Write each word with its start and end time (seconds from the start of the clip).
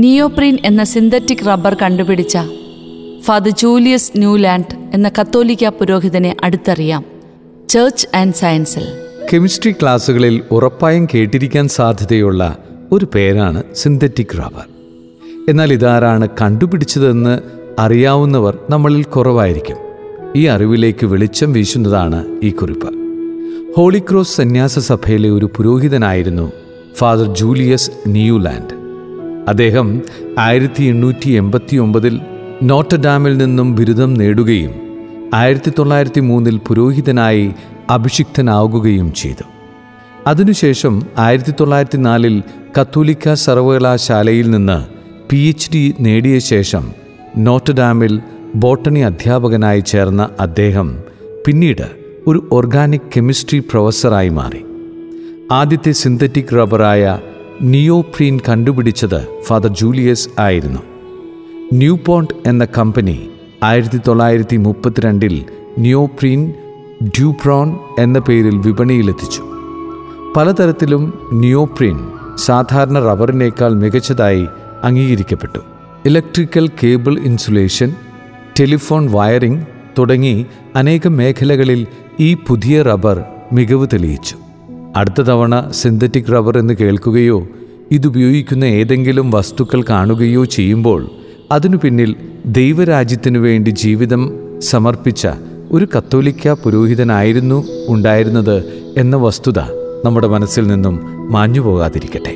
Neoprene 0.00 0.58
എന്ന 0.64 0.84
synthetic 0.84 1.46
rubber 1.46 1.74
കണ്ടുപിടിച്ച 1.74 2.38
father 3.22 3.50
Julius 3.50 4.12
Nieuwland 4.16 4.76
എന്ന 4.94 5.08
കത്തോലിക്ക 5.08 5.68
പുരോഹിതനെ 5.68 6.36
അടുത്തറിയാം 6.44 7.04
ചേർച്ച് 7.68 8.06
ആൻഡ് 8.16 8.34
സയൻസിൽ 8.34 8.84
കെമിസ്ട്രി 9.32 9.72
ക്ലാസ്സുകളിൽ 9.72 10.42
ഉറപ്പായും 10.50 11.08
കേട്ടിരിക്കാൻ 11.14 11.68
സാധ്യതയുള്ള 11.68 12.58
ഒരു 12.92 13.08
പേരാണ് 13.14 13.62
സിന്തറ്റിക് 13.74 14.38
റബ്ബർ. 14.38 14.66
എന്നാൽ 15.48 15.72
ഇതാരാണ് 15.72 16.28
കണ്ടുപിടിച്ചതെന്ന് 16.42 17.40
അറിയാവുന്നവർ 17.78 18.58
നമ്മളിൽ 18.70 19.04
കുറവായിരിക്കും. 19.04 19.76
ഈ 20.36 20.46
അറിവിലേക്ക് 20.46 21.06
വെളിച്ചം 21.06 21.52
വീശുന്നതാണ് 21.52 22.40
ഈ 22.42 22.50
കുറിപ്പ്. 22.50 22.92
ഹോളിക്രോസ് 23.76 24.36
സന്യാസ 24.36 24.78
സഭയിലെ 24.78 25.30
ഒരു 25.30 25.50
പുരോഹിതനായിരുന്നു 25.56 26.52
ഫാദർ 26.94 27.34
ജൂലിയസ് 27.34 27.90
ന്യൂലാൻഡ്. 28.08 28.77
അദ്ദേഹം 29.48 30.02
ആയിരത്തി 30.38 30.84
എണ്ണൂറ്റി 30.84 31.30
എൺപത്തി 31.30 31.76
ഒമ്പതിൽ 31.76 32.20
നോട്ടഡാമിൽ 32.62 33.36
നിന്നും 33.36 33.76
ബിരുദം 33.76 34.14
നേടുകയും 34.14 34.72
ആയിരത്തി 35.34 35.72
തൊള്ളായിരത്തി 35.78 36.20
മൂന്നിൽ 36.20 36.56
പുരോഹിതനായി 36.58 37.52
അഭിഷിക്തനാവുകയും 37.90 39.14
ചെയ്തു. 39.14 39.44
അതിനുശേഷം 40.26 41.02
ആയിരത്തി 41.18 41.54
തൊള്ളായിരത്തി 41.60 41.98
നാലിൽ 41.98 42.42
കത്തോലിക്ക 42.80 43.34
സർവകലാശാലയിൽ 43.34 44.50
നിന്ന് 44.50 44.78
പി 45.30 45.36
എച്ച് 45.36 45.70
ഡി 45.74 45.94
നേടിയ 46.00 46.38
ശേഷം 46.38 46.90
നോട്ടഡാമിൽ 47.36 48.20
ബോട്ടണി 48.54 49.00
അധ്യാപകനായി 49.00 49.80
ചേർന്ന 49.80 50.28
അദ്ദേഹം 50.40 50.98
പിന്നീട് 51.46 51.86
ഒരു 52.26 52.48
ഓർഗാനിക് 52.52 53.10
കെമിസ്ട്രി 53.16 53.58
പ്രൊഫസറായി 53.58 54.28
മാറി. 54.28 54.64
ആദ്യത്തെ 55.52 55.92
സിന്തറ്റിക് 55.92 56.56
റബ്ബറായ 56.56 57.18
നിയോപ്രീൻ 57.62 58.40
കണ്ടുപിടിച്ചത് 58.48 59.42
ഫാദർ 59.42 59.74
ജൂലിയസ് 59.74 60.28
ആയിരുന്നു. 60.38 60.78
ന്യൂപോണ്ട് 61.72 62.34
എന്ന 62.46 62.64
കമ്പനി 62.78 63.28
ആയിരത്തി 63.62 64.00
തൊള്ളായിരത്തി 64.08 64.56
മുപ്പത്തിരണ്ടിൽ 64.56 65.44
നിയോപ്രീൻ 65.78 66.54
ഡ്യൂപ്രോൺ 67.04 67.78
എന്ന 67.98 68.18
പേരിൽ 68.18 68.56
വിപണിയിലെത്തിച്ചു. 68.56 69.42
പലതരത്തിലും 70.36 71.30
നിയോപ്രീൻ 71.32 72.08
സാധാരണ 72.36 72.98
റബ്ബറിനേക്കാൾ 72.98 73.74
മികച്ചതായി 73.74 74.46
അംഗീകരിക്കപ്പെട്ടു. 74.84 75.58
Electrical 76.06 76.70
cable 76.82 77.18
insulation 77.18 77.94
telephone 78.60 79.12
wiring 79.12 79.66
തുടങ്ങി 79.98 80.46
അനേകം 80.76 81.16
മേഖലകളിൽ 81.16 81.86
ഈ 82.20 82.34
പുതിയ 82.34 82.82
റബ്ബർ 82.82 83.24
മികവ് 83.52 83.86
തെളിയിച്ചു. 83.92 84.36
അടുത്ത 84.98 85.20
തവണ 85.22 85.54
സിന്തറ്റിക് 85.72 86.32
റബ്ബർ 86.32 86.58
എന്ന് 86.58 86.74
കേൾക്കുകയോ 86.74 87.38
ഇതുപയോഗിക്കുന്ന 87.92 88.64
ഏതെങ്കിലും 88.78 89.30
വസ്തുക്കൾ 89.30 89.82
കാണുകയോ 89.82 90.42
ചെയ്യുമ്പോൾ 90.44 91.00
അതിനു 91.52 91.76
പിന്നിൽ 91.76 92.10
ദൈവരാജ്യത്തിനു 92.52 93.38
വേണ്ടി 93.38 93.70
ജീവിതം 93.76 94.22
സമർപ്പിച്ച 94.62 95.22
ഒരു 95.70 95.88
കത്തോലിക്ക 95.96 96.52
പുരോഹിതനായിരുന്നു 96.62 97.58
ഉണ്ടായിരുന്നത് 97.88 98.56
എന്ന 98.96 99.16
വസ്തുത 99.16 99.58
നമ്മുടെ 100.04 100.28
മനസ്സിൽ 100.28 100.66
നിന്നും 100.66 100.94
മാഞ്ഞു 101.30 101.60
പോകാതിരിക്കട്ടെ 101.60 102.34